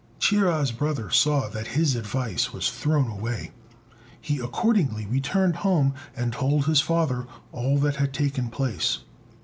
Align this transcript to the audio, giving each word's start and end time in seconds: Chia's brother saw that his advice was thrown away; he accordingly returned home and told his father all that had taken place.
Chia's 0.17 0.71
brother 0.71 1.11
saw 1.11 1.47
that 1.49 1.67
his 1.77 1.95
advice 1.95 2.51
was 2.51 2.71
thrown 2.71 3.07
away; 3.07 3.51
he 4.19 4.39
accordingly 4.39 5.05
returned 5.05 5.57
home 5.57 5.93
and 6.15 6.33
told 6.33 6.65
his 6.65 6.81
father 6.81 7.27
all 7.51 7.77
that 7.77 7.97
had 7.97 8.11
taken 8.11 8.49
place. 8.49 9.01